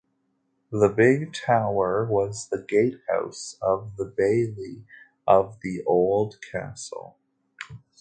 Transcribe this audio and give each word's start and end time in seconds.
The 0.71 0.89
big 0.89 1.31
tower 1.31 2.03
was 2.05 2.47
the 2.49 2.57
gatehouse 2.67 3.55
of 3.61 3.97
the 3.97 4.05
bailey 4.05 4.83
of 5.27 5.59
the 5.61 5.83
old 5.85 6.39
castle. 6.51 7.19